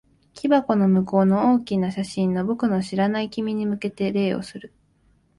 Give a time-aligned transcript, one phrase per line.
[0.33, 4.73] 木箱の向こうの大きな写真の、僕の知らない君に向けて礼をする。